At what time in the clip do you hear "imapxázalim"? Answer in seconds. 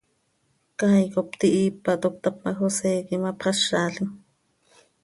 3.19-4.09